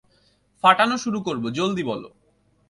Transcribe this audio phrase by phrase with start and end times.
[0.63, 2.09] ফাটানো শুরু করবো, জলদি বলো।